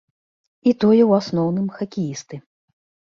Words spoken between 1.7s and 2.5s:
хакеісты.